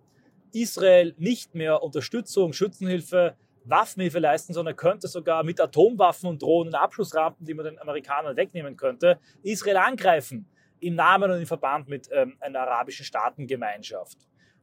Israel 0.53 1.15
nicht 1.19 1.55
mehr 1.55 1.83
Unterstützung, 1.83 2.53
Schützenhilfe, 2.53 3.37
Waffenhilfe 3.65 4.19
leisten, 4.19 4.53
sondern 4.53 4.77
könnte 4.77 5.09
sogar 5.09 5.45
mit 5.45 5.61
Atomwaffen 5.61 6.29
und 6.29 6.43
Drohnen 6.43 6.75
Abschlussrampen, 6.75 7.47
die 7.47 7.55
man 7.55 7.67
den 7.67 7.79
Amerikanern 7.79 8.37
wegnehmen 8.37 8.77
könnte, 8.77 9.19
Israel 9.43 9.77
angreifen. 9.77 10.47
Im 10.81 10.95
Namen 10.95 11.31
und 11.31 11.41
im 11.41 11.47
Verband 11.47 11.89
mit 11.89 12.09
ähm, 12.13 12.37
einer 12.41 12.61
arabischen 12.61 13.05
Staatengemeinschaft. 13.05 14.17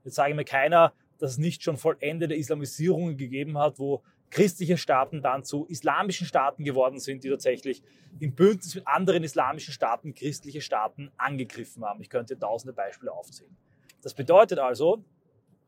Jetzt 0.06 0.16
sage 0.16 0.34
mir 0.34 0.46
keiner, 0.46 0.94
dass 1.18 1.32
es 1.32 1.38
nicht 1.38 1.62
schon 1.62 1.78
vollendete 1.78 2.36
Islamisierungen 2.36 3.18
gegeben 3.18 3.58
hat, 3.58 3.80
wo 3.80 4.02
christliche 4.30 4.78
Staaten 4.78 5.22
dann 5.22 5.44
zu 5.44 5.66
islamischen 5.66 6.28
Staaten 6.28 6.64
geworden 6.64 7.00
sind, 7.00 7.24
die 7.24 7.30
tatsächlich 7.30 7.82
im 8.20 8.34
Bündnis 8.34 8.76
mit 8.76 8.88
anderen 8.88 9.24
islamischen 9.24 9.74
Staaten 9.74 10.14
christliche 10.14 10.62
Staaten 10.62 11.12
angegriffen 11.18 11.84
haben. 11.84 12.02
Ich 12.02 12.10
könnte 12.10 12.38
tausende 12.38 12.74
Beispiele 12.74 13.12
aufzählen. 13.12 13.56
Das 14.02 14.14
bedeutet 14.14 14.60
also, 14.60 15.04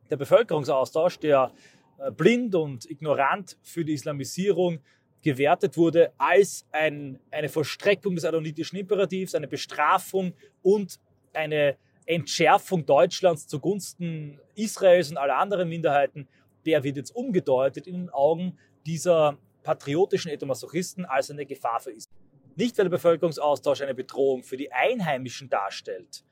der 0.09 0.17
Bevölkerungsaustausch, 0.17 1.19
der 1.19 1.51
äh, 1.99 2.11
blind 2.11 2.55
und 2.55 2.89
ignorant 2.89 3.57
für 3.61 3.83
die 3.83 3.93
Islamisierung 3.93 4.79
gewertet 5.21 5.77
wurde 5.77 6.11
als 6.17 6.65
ein, 6.71 7.19
eine 7.31 7.49
Vollstreckung 7.49 8.15
des 8.15 8.25
adonitischen 8.25 8.77
Imperativs, 8.77 9.35
eine 9.35 9.47
Bestrafung 9.47 10.33
und 10.61 10.99
eine 11.33 11.77
Entschärfung 12.05 12.85
Deutschlands 12.85 13.47
zugunsten 13.47 14.39
Israels 14.55 15.11
und 15.11 15.17
aller 15.17 15.37
anderen 15.37 15.67
Minderheiten, 15.67 16.27
der 16.65 16.83
wird 16.83 16.97
jetzt 16.97 17.15
umgedeutet 17.15 17.87
in 17.87 17.93
den 17.93 18.09
Augen 18.09 18.57
dieser 18.85 19.37
patriotischen 19.63 20.31
Ethnomasochisten 20.31 21.05
als 21.05 21.29
eine 21.29 21.45
Gefahr 21.45 21.79
für 21.81 21.91
Israel. 21.91 22.15
Nicht, 22.55 22.77
weil 22.77 22.85
der 22.85 22.91
Bevölkerungsaustausch 22.91 23.81
eine 23.81 23.93
Bedrohung 23.93 24.43
für 24.43 24.57
die 24.57 24.71
Einheimischen 24.71 25.49
darstellt, 25.49 26.23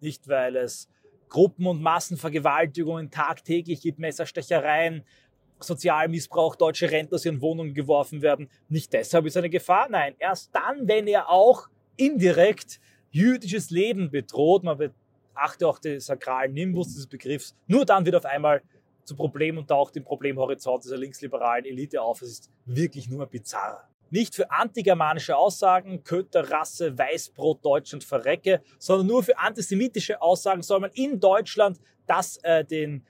nicht, 0.00 0.28
weil 0.28 0.56
es 0.56 0.88
Gruppen- 1.32 1.66
und 1.66 1.80
Massenvergewaltigungen 1.80 3.10
tagtäglich 3.10 3.80
gibt, 3.80 3.98
Messerstechereien, 3.98 5.02
Sozialmissbrauch, 5.60 6.56
deutsche 6.56 6.90
Rentner 6.90 7.14
aus 7.14 7.24
ihren 7.24 7.40
Wohnungen 7.40 7.72
geworfen 7.72 8.20
werden. 8.20 8.50
Nicht 8.68 8.92
deshalb 8.92 9.24
ist 9.24 9.38
eine 9.38 9.48
Gefahr, 9.48 9.88
nein, 9.88 10.14
erst 10.18 10.54
dann, 10.54 10.86
wenn 10.86 11.06
er 11.06 11.30
auch 11.30 11.68
indirekt 11.96 12.80
jüdisches 13.10 13.70
Leben 13.70 14.10
bedroht, 14.10 14.62
man 14.62 14.76
beachte 14.76 15.66
auch 15.66 15.78
den 15.78 16.00
sakralen 16.00 16.52
Nimbus 16.52 16.88
dieses 16.88 17.06
Begriffs, 17.06 17.56
nur 17.66 17.86
dann 17.86 18.04
wird 18.04 18.16
auf 18.16 18.26
einmal 18.26 18.60
zu 19.04 19.16
Problem 19.16 19.56
und 19.56 19.68
taucht 19.68 19.96
im 19.96 20.04
Problemhorizont 20.04 20.84
dieser 20.84 20.98
linksliberalen 20.98 21.64
Elite 21.64 22.02
auf. 22.02 22.20
Es 22.20 22.28
ist 22.28 22.50
wirklich 22.66 23.08
nur 23.08 23.24
bizarr 23.26 23.88
nicht 24.12 24.34
für 24.34 24.50
antigermanische 24.50 25.36
Aussagen, 25.36 26.04
Köter, 26.04 26.50
Rasse, 26.50 26.96
Weißbrot, 26.98 27.64
Deutschland 27.64 28.04
verrecke, 28.04 28.62
sondern 28.78 29.06
nur 29.06 29.22
für 29.22 29.38
antisemitische 29.38 30.20
Aussagen 30.20 30.62
soll 30.62 30.80
man 30.80 30.90
in 30.92 31.18
Deutschland 31.18 31.80
das 32.06 32.36
äh, 32.42 32.62
den 32.64 33.04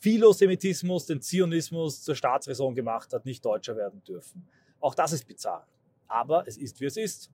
Philosemitismus, 0.00 1.06
den 1.06 1.20
Zionismus 1.20 2.02
zur 2.02 2.14
Staatsräson 2.14 2.76
gemacht 2.76 3.12
hat, 3.12 3.26
nicht 3.26 3.44
Deutscher 3.44 3.76
werden 3.76 4.02
dürfen. 4.04 4.46
Auch 4.78 4.94
das 4.94 5.12
ist 5.12 5.26
bizarr. 5.26 5.66
Aber 6.06 6.46
es 6.46 6.56
ist, 6.56 6.80
wie 6.80 6.84
es 6.84 6.96
ist. 6.96 7.30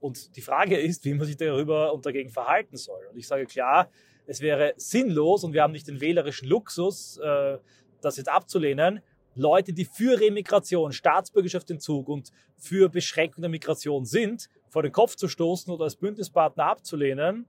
Und 0.00 0.34
die 0.36 0.40
Frage 0.40 0.78
ist, 0.78 1.04
wie 1.04 1.12
man 1.12 1.26
sich 1.26 1.36
darüber 1.36 1.92
und 1.92 2.06
dagegen 2.06 2.30
verhalten 2.30 2.78
soll. 2.78 3.04
Und 3.10 3.18
ich 3.18 3.26
sage 3.26 3.44
klar, 3.44 3.90
es 4.26 4.40
wäre 4.40 4.72
sinnlos 4.78 5.44
und 5.44 5.52
wir 5.52 5.62
haben 5.62 5.72
nicht 5.72 5.88
den 5.88 6.00
wählerischen 6.00 6.48
Luxus, 6.48 7.18
äh, 7.18 7.58
das 8.00 8.16
jetzt 8.16 8.30
abzulehnen, 8.30 9.02
Leute, 9.38 9.72
die 9.72 9.84
für 9.84 10.20
Remigration, 10.20 10.92
Staatsbürgerschaftsentzug 10.92 12.08
und 12.08 12.32
für 12.56 12.88
Beschränkung 12.88 13.42
der 13.42 13.50
Migration 13.50 14.04
sind, 14.04 14.50
vor 14.68 14.82
den 14.82 14.92
Kopf 14.92 15.14
zu 15.14 15.28
stoßen 15.28 15.72
oder 15.72 15.84
als 15.84 15.96
Bündnispartner 15.96 16.64
abzulehnen, 16.64 17.46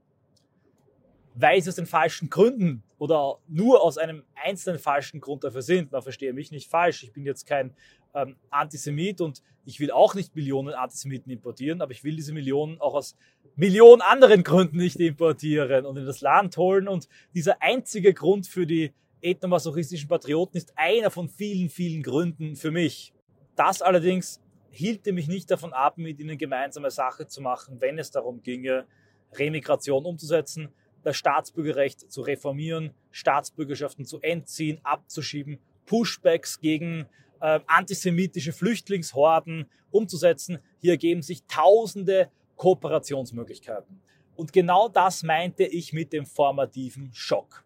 weil 1.34 1.60
sie 1.60 1.68
aus 1.68 1.74
den 1.74 1.86
falschen 1.86 2.30
Gründen 2.30 2.84
oder 2.98 3.38
nur 3.48 3.82
aus 3.82 3.98
einem 3.98 4.22
einzelnen 4.34 4.78
falschen 4.78 5.20
Grund 5.20 5.42
dafür 5.42 5.62
sind. 5.62 5.90
Man 5.90 6.02
verstehe 6.02 6.32
mich 6.32 6.52
nicht 6.52 6.70
falsch. 6.70 7.02
Ich 7.02 7.12
bin 7.12 7.24
jetzt 7.24 7.44
kein 7.46 7.74
ähm, 8.14 8.36
Antisemit 8.50 9.20
und 9.20 9.42
ich 9.64 9.80
will 9.80 9.90
auch 9.90 10.14
nicht 10.14 10.36
Millionen 10.36 10.74
Antisemiten 10.74 11.32
importieren, 11.32 11.82
aber 11.82 11.92
ich 11.92 12.04
will 12.04 12.14
diese 12.14 12.32
Millionen 12.32 12.80
auch 12.80 12.94
aus 12.94 13.16
Millionen 13.56 14.00
anderen 14.00 14.44
Gründen 14.44 14.78
nicht 14.78 15.00
importieren 15.00 15.86
und 15.86 15.96
in 15.96 16.06
das 16.06 16.20
Land 16.20 16.56
holen. 16.56 16.86
Und 16.86 17.08
dieser 17.34 17.60
einzige 17.60 18.14
Grund 18.14 18.46
für 18.46 18.66
die 18.66 18.92
ethnomasochistischen 19.22 20.08
Patrioten 20.08 20.56
ist 20.56 20.72
einer 20.76 21.10
von 21.10 21.28
vielen, 21.28 21.68
vielen 21.68 22.02
Gründen 22.02 22.56
für 22.56 22.70
mich. 22.70 23.12
Das 23.56 23.82
allerdings 23.82 24.40
hielte 24.70 25.12
mich 25.12 25.28
nicht 25.28 25.50
davon 25.50 25.72
ab, 25.72 25.98
mit 25.98 26.20
ihnen 26.20 26.38
gemeinsame 26.38 26.90
Sache 26.90 27.26
zu 27.26 27.40
machen, 27.40 27.80
wenn 27.80 27.98
es 27.98 28.10
darum 28.10 28.42
ginge, 28.42 28.86
Remigration 29.32 30.04
umzusetzen, 30.04 30.68
das 31.02 31.16
Staatsbürgerrecht 31.16 32.10
zu 32.10 32.22
reformieren, 32.22 32.92
Staatsbürgerschaften 33.10 34.04
zu 34.04 34.20
entziehen, 34.20 34.80
abzuschieben, 34.82 35.58
Pushbacks 35.86 36.60
gegen 36.60 37.06
äh, 37.40 37.60
antisemitische 37.66 38.52
Flüchtlingshorden 38.52 39.66
umzusetzen. 39.90 40.58
Hier 40.78 40.92
ergeben 40.92 41.22
sich 41.22 41.44
tausende 41.46 42.30
Kooperationsmöglichkeiten. 42.56 44.00
Und 44.36 44.52
genau 44.52 44.88
das 44.88 45.22
meinte 45.22 45.64
ich 45.64 45.92
mit 45.92 46.12
dem 46.12 46.26
formativen 46.26 47.10
Schock 47.12 47.64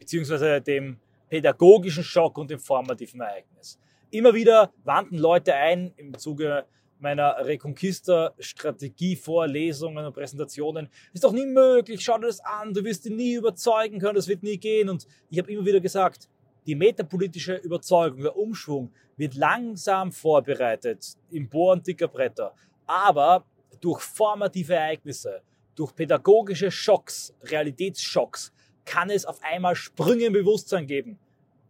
beziehungsweise 0.00 0.60
dem 0.60 0.98
pädagogischen 1.28 2.02
Schock 2.02 2.36
und 2.38 2.50
dem 2.50 2.58
formativen 2.58 3.20
Ereignis. 3.20 3.78
Immer 4.10 4.34
wieder 4.34 4.72
wandten 4.82 5.18
Leute 5.18 5.54
ein 5.54 5.92
im 5.96 6.18
Zuge 6.18 6.64
meiner 6.98 7.46
Reconquista-Strategie-Vorlesungen 7.46 10.04
und 10.04 10.12
Präsentationen. 10.12 10.88
Ist 11.12 11.22
doch 11.22 11.30
nie 11.32 11.46
möglich, 11.46 12.00
schau 12.02 12.18
dir 12.18 12.26
das 12.26 12.40
an, 12.40 12.74
du 12.74 12.82
wirst 12.84 13.06
ihn 13.06 13.14
nie 13.16 13.34
überzeugen 13.34 14.00
können, 14.00 14.16
das 14.16 14.26
wird 14.26 14.42
nie 14.42 14.58
gehen. 14.58 14.88
Und 14.88 15.06
ich 15.30 15.38
habe 15.38 15.52
immer 15.52 15.64
wieder 15.64 15.78
gesagt, 15.80 16.28
die 16.66 16.74
metapolitische 16.74 17.56
Überzeugung, 17.56 18.22
der 18.22 18.36
Umschwung 18.36 18.92
wird 19.16 19.34
langsam 19.34 20.12
vorbereitet 20.12 21.14
im 21.30 21.48
Bohren 21.48 21.82
dicker 21.82 22.08
Bretter. 22.08 22.54
Aber 22.86 23.44
durch 23.80 24.02
formative 24.02 24.74
Ereignisse, 24.74 25.42
durch 25.74 25.94
pädagogische 25.94 26.70
Schocks, 26.70 27.34
Realitätsschocks, 27.42 28.52
kann 28.90 29.08
es 29.08 29.24
auf 29.24 29.40
einmal 29.42 29.76
Sprünge 29.76 30.24
im 30.24 30.32
Bewusstsein 30.32 30.84
geben. 30.84 31.16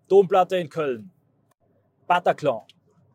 Domplatte 0.09 0.57
in 0.57 0.71
Köln, 0.71 1.11
Bataclan, 2.07 2.63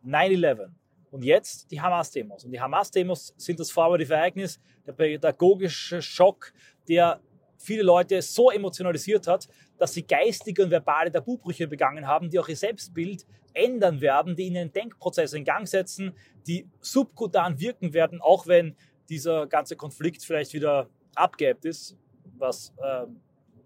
9-11 0.05 0.69
und 1.09 1.23
jetzt 1.23 1.71
die 1.71 1.81
Hamas-Demos. 1.81 2.45
Und 2.45 2.51
die 2.51 2.61
Hamas-Demos 2.61 3.33
sind 3.35 3.59
das 3.59 3.71
formative 3.71 4.13
Ereignis, 4.13 4.59
der 4.85 4.93
pädagogische 4.93 6.03
Schock, 6.03 6.53
der 6.87 7.19
viele 7.57 7.81
Leute 7.81 8.21
so 8.21 8.51
emotionalisiert 8.51 9.25
hat, 9.25 9.47
dass 9.79 9.95
sie 9.95 10.05
geistige 10.05 10.63
und 10.63 10.69
verbale 10.69 11.11
Tabubrüche 11.11 11.67
begangen 11.67 12.05
haben, 12.05 12.29
die 12.29 12.37
auch 12.37 12.47
ihr 12.47 12.55
Selbstbild 12.55 13.25
ändern 13.53 14.01
werden, 14.01 14.35
die 14.35 14.43
ihnen 14.43 14.57
einen 14.57 14.71
Denkprozess 14.71 15.33
in 15.33 15.45
Gang 15.45 15.67
setzen, 15.67 16.13
die 16.45 16.69
subkutan 16.79 17.59
wirken 17.59 17.93
werden, 17.93 18.21
auch 18.21 18.45
wenn 18.45 18.75
dieser 19.09 19.47
ganze 19.47 19.75
Konflikt 19.75 20.23
vielleicht 20.23 20.53
wieder 20.53 20.89
abgeebbt 21.15 21.65
ist, 21.65 21.97
was 22.37 22.71
äh, 22.77 23.07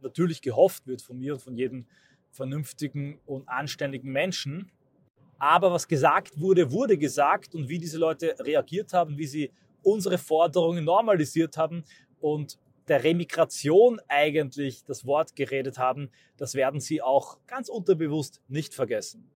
natürlich 0.02 0.42
gehofft 0.42 0.88
wird 0.88 1.02
von 1.02 1.18
mir 1.18 1.34
und 1.34 1.42
von 1.42 1.56
jedem 1.56 1.86
vernünftigen 2.32 3.20
und 3.26 3.48
anständigen 3.48 4.12
Menschen. 4.12 4.72
Aber 5.38 5.72
was 5.72 5.88
gesagt 5.88 6.40
wurde, 6.40 6.72
wurde 6.72 6.98
gesagt 6.98 7.56
und 7.56 7.70
wie 7.70 7.80
diese 7.80 7.98
Leute 7.98 8.36
reagiert 8.40 8.94
haben, 8.94 9.18
wie 9.18 9.28
sie 9.28 9.52
unsere 9.84 10.18
Forderungen 10.18 10.84
normalisiert 10.84 11.58
haben 11.58 11.84
und 12.20 12.60
der 12.90 13.04
Remigration 13.04 14.02
eigentlich 14.08 14.84
das 14.84 15.06
Wort 15.06 15.36
geredet 15.36 15.78
haben, 15.78 16.10
das 16.38 16.56
werden 16.56 16.80
sie 16.80 17.02
auch 17.02 17.38
ganz 17.48 17.70
unterbewusst 17.70 18.42
nicht 18.48 18.74
vergessen. 18.74 19.30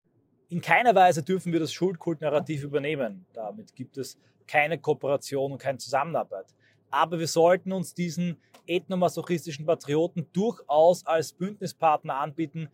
In 0.49 0.61
keiner 0.61 0.95
Weise 0.95 1.21
dürfen 1.21 1.53
wir 1.53 1.59
das 1.59 1.71
Schuldkult-Narrativ 1.71 2.63
übernehmen. 2.63 3.25
Damit 3.33 3.75
gibt 3.75 3.97
es 3.97 4.17
keine 4.47 4.77
Kooperation 4.79 5.51
und 5.51 5.57
keine 5.59 5.77
Zusammenarbeit. 5.77 6.47
Aber 6.89 7.19
wir 7.19 7.27
sollten 7.27 7.71
uns 7.71 7.93
diesen 7.93 8.37
ethnomasochistischen 8.67 9.65
Patrioten 9.65 10.27
durchaus 10.33 11.05
als 11.05 11.33
Bündnispartner 11.33 12.15
anbieten, 12.15 12.69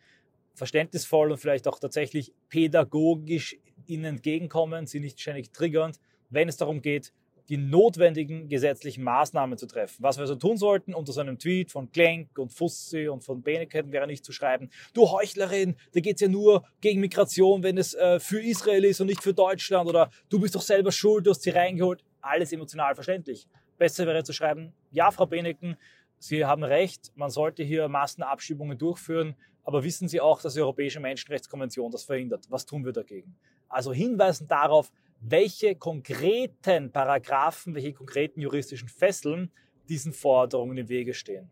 verständnisvoll 0.53 1.31
und 1.31 1.37
vielleicht 1.37 1.67
auch 1.67 1.79
tatsächlich 1.79 2.33
pädagogisch 2.49 3.57
ihnen 3.85 4.05
entgegenkommen, 4.05 4.87
sie 4.87 4.99
nicht 4.99 5.19
ständig 5.19 5.51
triggernd, 5.51 5.99
wenn 6.29 6.49
es 6.49 6.57
darum 6.57 6.81
geht, 6.81 7.13
die 7.49 7.57
notwendigen 7.57 8.49
gesetzlichen 8.49 9.03
Maßnahmen 9.03 9.57
zu 9.57 9.67
treffen. 9.67 9.97
Was 10.03 10.17
wir 10.17 10.21
also 10.21 10.35
tun 10.35 10.57
sollten, 10.57 10.93
unter 10.93 11.13
so 11.13 11.21
einem 11.21 11.39
Tweet 11.39 11.71
von 11.71 11.91
Klenk 11.91 12.37
und 12.37 12.51
Fussi 12.51 13.07
und 13.07 13.23
von 13.23 13.41
Beneken 13.41 13.91
wäre 13.91 14.07
nicht 14.07 14.25
zu 14.25 14.31
schreiben, 14.31 14.69
du 14.93 15.09
Heuchlerin, 15.09 15.75
da 15.93 15.99
geht 15.99 16.15
es 16.15 16.21
ja 16.21 16.27
nur 16.27 16.63
gegen 16.81 16.99
Migration, 16.99 17.63
wenn 17.63 17.77
es 17.77 17.93
äh, 17.93 18.19
für 18.19 18.41
Israel 18.41 18.83
ist 18.85 18.99
und 18.99 19.07
nicht 19.07 19.23
für 19.23 19.33
Deutschland 19.33 19.87
oder 19.87 20.09
du 20.29 20.39
bist 20.39 20.55
doch 20.55 20.61
selber 20.61 20.91
schuld, 20.91 21.25
du 21.25 21.31
hast 21.31 21.43
sie 21.43 21.51
reingeholt. 21.51 22.03
Alles 22.21 22.51
emotional 22.51 22.93
verständlich. 22.93 23.47
Besser 23.77 24.05
wäre 24.05 24.23
zu 24.23 24.33
schreiben, 24.33 24.73
ja, 24.91 25.11
Frau 25.11 25.25
Beneken, 25.25 25.77
Sie 26.19 26.43
haben 26.45 26.63
recht, 26.63 27.11
man 27.15 27.29
sollte 27.29 27.63
hier 27.63 27.87
Massenabschiebungen 27.87 28.77
durchführen, 28.77 29.35
aber 29.63 29.83
wissen 29.83 30.07
Sie 30.07 30.19
auch, 30.19 30.41
dass 30.41 30.55
die 30.55 30.61
Europäische 30.61 30.99
Menschenrechtskonvention 30.99 31.91
das 31.91 32.03
verhindert? 32.03 32.45
Was 32.49 32.65
tun 32.65 32.85
wir 32.85 32.93
dagegen? 32.93 33.35
Also 33.69 33.93
hinweisen 33.93 34.47
darauf, 34.47 34.91
welche 35.19 35.75
konkreten 35.75 36.91
Paragraphen, 36.91 37.75
welche 37.75 37.93
konkreten 37.93 38.41
juristischen 38.41 38.87
Fesseln 38.87 39.51
diesen 39.89 40.13
Forderungen 40.13 40.77
im 40.77 40.89
Wege 40.89 41.13
stehen. 41.13 41.49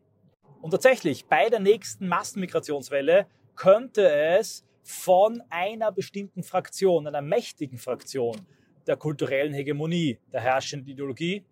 Und 0.62 0.72
tatsächlich, 0.72 1.26
bei 1.26 1.50
der 1.50 1.60
nächsten 1.60 2.08
Massenmigrationswelle 2.08 3.28
könnte 3.56 4.10
es 4.10 4.66
von 4.82 5.44
einer 5.50 5.92
bestimmten 5.92 6.44
Fraktion, 6.44 7.08
einer 7.08 7.22
mächtigen 7.22 7.78
Fraktion 7.78 8.48
der 8.88 8.98
kulturellen 8.98 9.54
Hegemonie, 9.54 10.20
der 10.32 10.42
herrschenden 10.42 10.90
Ideologie, 10.90 11.44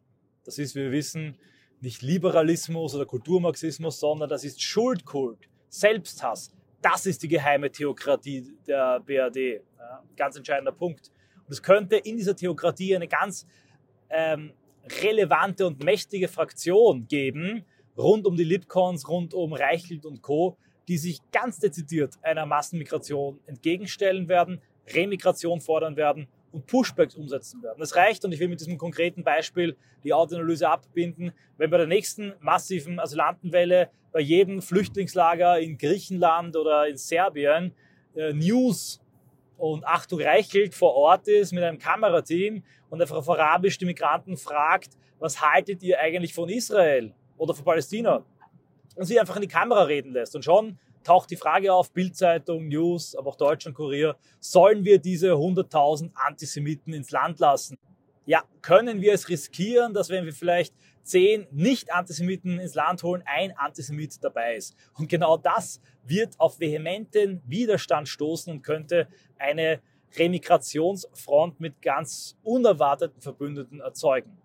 das 0.44 0.58
ist, 0.58 0.76
wie 0.76 0.82
wir 0.82 0.92
wissen, 0.92 1.38
nicht 1.82 2.02
Liberalismus 2.02 2.96
oder 2.96 3.06
Kulturmarxismus, 3.06 4.00
sondern 4.00 4.30
das 4.30 4.44
ist 4.44 4.62
Schuldkult, 4.62 5.50
Selbsthass. 5.70 6.54
Das 6.82 7.06
ist 7.06 7.24
die 7.24 7.28
geheime 7.28 7.72
Theokratie 7.72 8.56
der 8.68 9.00
BRD. 9.00 9.62
Ganz 10.16 10.36
entscheidender 10.36 10.72
Punkt. 10.72 11.12
Und 11.46 11.52
es 11.52 11.62
könnte 11.62 11.98
in 11.98 12.18
dieser 12.18 12.36
Theokratie 12.36 12.96
eine 12.96 13.08
ganz 13.08 13.46
ähm, 14.10 14.54
relevante 15.04 15.66
und 15.66 15.84
mächtige 15.84 16.28
Fraktion 16.28 17.08
geben, 17.08 17.66
rund 17.98 18.26
um 18.26 18.36
die 18.36 18.44
Litcons, 18.44 19.08
rund 19.08 19.34
um 19.34 19.54
Reichelt 19.54 20.06
und 20.06 20.22
Co., 20.22 20.58
die 20.88 20.98
sich 20.98 21.20
ganz 21.32 21.60
dezidiert 21.60 22.16
einer 22.22 22.46
Massenmigration 22.46 23.40
entgegenstellen 23.46 24.28
werden, 24.28 24.62
Remigration 24.94 25.62
fordern 25.62 25.96
werden 25.96 26.28
und 26.54 26.68
Pushbacks 26.68 27.16
umsetzen 27.16 27.62
werden. 27.64 27.82
Es 27.82 27.96
reicht, 27.96 28.24
und 28.24 28.32
ich 28.32 28.40
will 28.40 28.48
mit 28.48 28.60
diesem 28.60 28.78
konkreten 28.78 29.24
Beispiel 29.24 29.76
die 30.04 30.14
Autoanalyse 30.14 30.70
abbinden, 30.70 31.34
wenn 31.58 31.70
bei 31.70 31.78
der 31.78 31.88
nächsten 31.88 32.34
massiven 32.40 33.00
Asylantenwelle 33.00 33.90
bei 34.12 34.20
jedem 34.20 34.62
Flüchtlingslager 34.62 35.60
in 35.60 35.78
Griechenland 35.78 36.56
oder 36.56 36.88
in 36.88 36.98
Serbien 36.98 37.74
äh, 38.16 38.32
News 38.32 39.02
und 39.58 39.86
Achtung 39.86 40.22
Reichelt 40.22 40.76
vor 40.76 40.94
Ort 40.94 41.28
ist 41.28 41.52
mit 41.52 41.64
einem 41.64 41.80
Kamerateam 41.80 42.64
und 42.90 43.02
einfach 43.02 43.18
auf 43.18 43.30
Arabisch 43.30 43.78
die 43.80 43.86
Migranten 43.86 44.38
fragt, 44.38 44.92
was 45.20 45.42
haltet 45.42 45.82
ihr 45.82 46.00
eigentlich 46.00 46.34
von 46.34 46.50
Israel 46.50 47.14
oder 47.38 47.54
von 47.54 47.66
Palästina? 47.66 48.24
Und 48.96 49.06
sie 49.06 49.20
einfach 49.20 49.36
in 49.38 49.42
die 49.42 49.48
Kamera 49.48 49.84
reden 49.84 50.14
lässt. 50.14 50.36
Und 50.36 50.46
schon 50.46 50.78
taucht 51.04 51.32
die 51.32 51.36
Frage 51.36 51.74
auf, 51.74 51.92
Bildzeitung, 51.92 52.68
News, 52.68 53.16
aber 53.16 53.30
auch 53.30 53.36
Deutschland 53.36 53.76
Kurier, 53.76 54.16
sollen 54.40 54.84
wir 54.86 55.00
diese 55.00 55.34
100.000 55.34 56.12
Antisemiten 56.14 56.94
ins 56.94 57.12
Land 57.12 57.40
lassen? 57.40 57.78
Ja, 58.26 58.44
können 58.62 59.02
wir 59.02 59.14
es 59.14 59.28
riskieren, 59.28 59.94
dass 59.94 60.10
wenn 60.10 60.26
wir 60.26 60.34
vielleicht 60.34 60.74
zehn 61.04 61.46
Nicht-Antisemiten 61.52 62.60
ins 62.60 62.74
Land 62.74 63.04
holen, 63.04 63.24
ein 63.26 63.56
Antisemit 63.58 64.24
dabei 64.24 64.56
ist? 64.56 64.76
Und 64.94 65.10
genau 65.10 65.38
das 65.38 65.82
wird 66.06 66.40
auf 66.40 66.60
vehementen 66.60 67.42
Widerstand 67.46 68.08
stoßen 68.08 68.52
und 68.54 68.62
könnte 68.62 69.08
eine 69.38 69.82
Remigrationsfront 70.18 71.60
mit 71.60 71.82
ganz 71.82 72.38
unerwarteten 72.44 73.22
Verbündeten 73.22 73.82
erzeugen. 73.82 74.38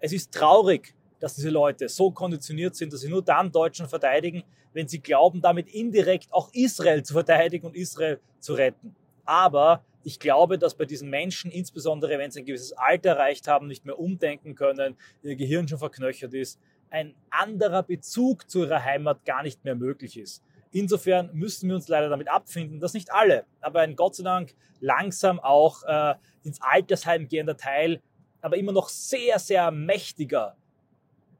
Es 0.00 0.12
ist 0.12 0.32
traurig, 0.32 0.94
dass 1.22 1.36
diese 1.36 1.50
Leute 1.50 1.88
so 1.88 2.10
konditioniert 2.10 2.74
sind, 2.74 2.92
dass 2.92 3.02
sie 3.02 3.08
nur 3.08 3.22
dann 3.22 3.52
Deutschland 3.52 3.88
verteidigen, 3.88 4.42
wenn 4.72 4.88
sie 4.88 5.00
glauben, 5.00 5.40
damit 5.40 5.68
indirekt 5.68 6.32
auch 6.32 6.50
Israel 6.52 7.04
zu 7.04 7.12
verteidigen 7.12 7.64
und 7.64 7.76
Israel 7.76 8.18
zu 8.40 8.54
retten. 8.54 8.96
Aber 9.24 9.84
ich 10.02 10.18
glaube, 10.18 10.58
dass 10.58 10.76
bei 10.76 10.84
diesen 10.84 11.10
Menschen, 11.10 11.52
insbesondere 11.52 12.18
wenn 12.18 12.32
sie 12.32 12.40
ein 12.40 12.44
gewisses 12.44 12.72
Alter 12.72 13.10
erreicht 13.10 13.46
haben, 13.46 13.68
nicht 13.68 13.84
mehr 13.84 14.00
umdenken 14.00 14.56
können, 14.56 14.96
ihr 15.22 15.36
Gehirn 15.36 15.68
schon 15.68 15.78
verknöchert 15.78 16.34
ist, 16.34 16.58
ein 16.90 17.14
anderer 17.30 17.84
Bezug 17.84 18.50
zu 18.50 18.64
ihrer 18.64 18.84
Heimat 18.84 19.24
gar 19.24 19.44
nicht 19.44 19.64
mehr 19.64 19.76
möglich 19.76 20.18
ist. 20.18 20.42
Insofern 20.72 21.30
müssen 21.34 21.68
wir 21.68 21.76
uns 21.76 21.86
leider 21.86 22.08
damit 22.08 22.28
abfinden, 22.28 22.80
dass 22.80 22.94
nicht 22.94 23.12
alle, 23.12 23.44
aber 23.60 23.80
ein 23.82 23.94
Gott 23.94 24.16
sei 24.16 24.24
Dank 24.24 24.56
langsam 24.80 25.38
auch 25.38 25.84
äh, 25.84 26.14
ins 26.42 26.60
Altersheim 26.60 27.28
gehender 27.28 27.56
Teil, 27.56 28.00
aber 28.40 28.56
immer 28.56 28.72
noch 28.72 28.88
sehr, 28.88 29.38
sehr 29.38 29.70
mächtiger, 29.70 30.56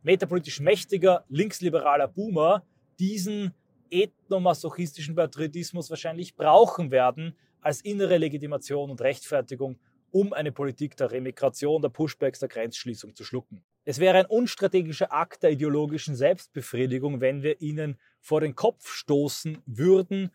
metapolitisch 0.03 0.61
mächtiger, 0.61 1.25
linksliberaler 1.29 2.09
Boomer 2.09 2.65
diesen 2.99 3.55
ethnomasochistischen 3.91 5.15
Patriotismus 5.15 5.91
wahrscheinlich 5.91 6.35
brauchen 6.35 6.91
werden 6.91 7.37
als 7.61 7.81
innere 7.81 8.19
Legitimation 8.19 8.91
und 8.91 9.01
Rechtfertigung, 9.01 9.79
um 10.11 10.33
eine 10.33 10.53
Politik 10.53 10.97
der 10.97 11.11
Remigration, 11.11 11.81
der 11.81 11.89
Pushbacks, 11.89 12.41
der 12.41 12.49
Grenzschließung 12.49 13.15
zu 13.15 13.25
schlucken. 13.25 13.65
Es 13.85 13.99
wäre 13.99 14.19
ein 14.19 14.27
unstrategischer 14.27 15.13
Akt 15.13 15.43
der 15.43 15.51
ideologischen 15.51 16.15
Selbstbefriedigung, 16.15 17.21
wenn 17.21 17.43
wir 17.43 17.61
ihnen 17.61 17.99
vor 18.21 18.41
den 18.41 18.55
Kopf 18.55 18.89
stoßen 18.93 19.59
würden, 19.67 20.31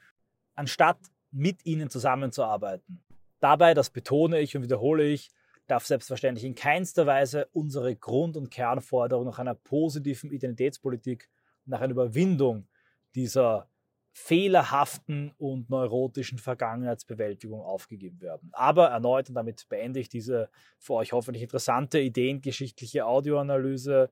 anstatt 0.55 0.99
mit 1.31 1.65
ihnen 1.65 1.89
zusammenzuarbeiten. 1.89 3.01
Dabei, 3.39 3.73
das 3.73 3.89
betone 3.89 4.39
ich 4.39 4.55
und 4.57 4.63
wiederhole 4.63 5.05
ich, 5.05 5.29
darf 5.67 5.85
selbstverständlich 5.85 6.45
in 6.45 6.55
keinster 6.55 7.05
Weise 7.05 7.47
unsere 7.51 7.95
Grund- 7.95 8.37
und 8.37 8.49
Kernforderung 8.49 9.25
nach 9.25 9.39
einer 9.39 9.55
positiven 9.55 10.31
Identitätspolitik, 10.31 11.29
nach 11.65 11.81
einer 11.81 11.91
Überwindung 11.91 12.67
dieser 13.15 13.69
fehlerhaften 14.11 15.31
und 15.37 15.69
neurotischen 15.69 16.39
Vergangenheitsbewältigung 16.39 17.61
aufgegeben 17.61 18.19
werden. 18.19 18.49
Aber 18.51 18.87
erneut, 18.87 19.29
und 19.29 19.35
damit 19.35 19.67
beende 19.69 19.99
ich 19.99 20.09
diese 20.09 20.49
für 20.79 20.93
euch 20.93 21.13
hoffentlich 21.13 21.43
interessante 21.43 21.99
ideengeschichtliche 21.99 23.05
Audioanalyse, 23.05 24.09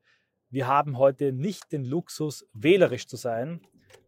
wir 0.48 0.68
haben 0.68 0.96
heute 0.96 1.32
nicht 1.32 1.72
den 1.72 1.84
Luxus, 1.84 2.46
wählerisch 2.52 3.08
zu 3.08 3.16
sein, 3.16 3.60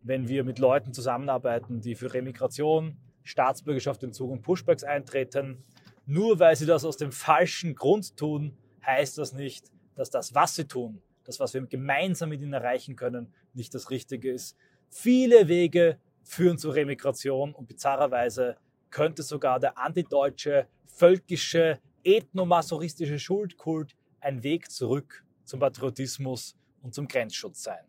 wenn 0.03 0.29
wir 0.29 0.45
mit 0.45 0.61
Leuten 0.61 0.93
zusammenarbeiten, 0.93 1.81
die 1.81 1.97
für 1.97 2.15
Remigration, 2.15 2.97
Staatsbürgerschaft, 3.25 4.03
Entzug 4.05 4.31
und 4.31 4.43
Pushbacks 4.43 4.85
eintreten. 4.85 5.65
Nur 6.11 6.39
weil 6.39 6.57
sie 6.57 6.65
das 6.65 6.87
aus 6.87 6.97
dem 6.97 7.13
falschen 7.13 7.75
Grund 7.75 8.17
tun, 8.17 8.57
heißt 8.87 9.19
das 9.19 9.35
nicht, 9.35 9.71
dass 9.95 10.09
das, 10.09 10.35
was 10.35 10.55
sie 10.55 10.65
tun, 10.65 11.03
das, 11.25 11.39
was 11.39 11.53
wir 11.53 11.61
gemeinsam 11.67 12.31
mit 12.31 12.41
ihnen 12.41 12.55
erreichen 12.55 12.97
können, 12.97 13.35
nicht 13.53 13.75
das 13.75 13.91
Richtige 13.91 14.33
ist. 14.33 14.57
Viele 14.89 15.49
Wege 15.49 15.99
führen 16.23 16.57
zur 16.57 16.75
Remigration 16.75 17.53
und 17.53 17.69
bizarrerweise 17.69 18.57
könnte 18.89 19.23
sogar 19.23 19.61
der 19.61 19.77
antideutsche, 19.77 20.67
völkische, 20.87 21.79
ethnomasochistische 22.05 23.19
Schuldkult 23.19 23.95
ein 24.21 24.43
Weg 24.43 24.71
zurück 24.71 25.27
zum 25.45 25.61
Patriotismus 25.61 26.57
und 26.81 26.95
zum 26.95 27.07
Grenzschutz 27.07 27.63
sein. 27.63 27.85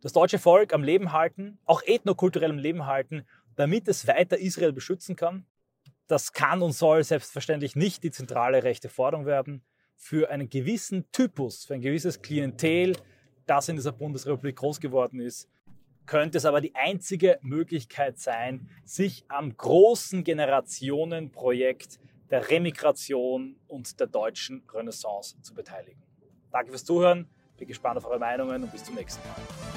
Das 0.00 0.12
deutsche 0.12 0.40
Volk 0.40 0.72
am 0.72 0.82
Leben 0.82 1.12
halten, 1.12 1.60
auch 1.64 1.82
ethnokulturell 1.84 2.50
am 2.50 2.58
Leben 2.58 2.86
halten, 2.86 3.24
damit 3.54 3.86
es 3.86 4.08
weiter 4.08 4.36
Israel 4.36 4.72
beschützen 4.72 5.14
kann. 5.14 5.46
Das 6.06 6.32
kann 6.32 6.62
und 6.62 6.72
soll 6.72 7.02
selbstverständlich 7.04 7.76
nicht 7.76 8.02
die 8.02 8.10
zentrale 8.10 8.62
rechte 8.64 8.88
Forderung 8.88 9.26
werden. 9.26 9.64
Für 9.96 10.30
einen 10.30 10.48
gewissen 10.48 11.10
Typus, 11.12 11.64
für 11.64 11.74
ein 11.74 11.80
gewisses 11.80 12.22
Klientel, 12.22 12.96
das 13.46 13.68
in 13.68 13.76
dieser 13.76 13.92
Bundesrepublik 13.92 14.56
groß 14.56 14.80
geworden 14.80 15.20
ist, 15.20 15.48
könnte 16.06 16.38
es 16.38 16.44
aber 16.44 16.60
die 16.60 16.74
einzige 16.74 17.38
Möglichkeit 17.42 18.18
sein, 18.18 18.68
sich 18.84 19.24
am 19.28 19.56
großen 19.56 20.24
Generationenprojekt 20.24 22.00
der 22.30 22.48
Remigration 22.50 23.56
und 23.68 24.00
der 24.00 24.06
deutschen 24.06 24.62
Renaissance 24.72 25.40
zu 25.42 25.54
beteiligen. 25.54 26.02
Danke 26.50 26.70
fürs 26.70 26.84
Zuhören. 26.84 27.28
Bin 27.56 27.68
gespannt 27.68 27.98
auf 27.98 28.06
eure 28.06 28.18
Meinungen 28.18 28.64
und 28.64 28.72
bis 28.72 28.84
zum 28.84 28.94
nächsten 28.94 29.20
Mal. 29.28 29.71